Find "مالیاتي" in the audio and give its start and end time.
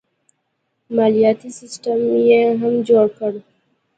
0.95-1.49